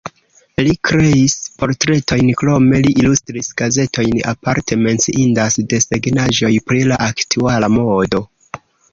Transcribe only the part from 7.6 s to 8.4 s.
modo.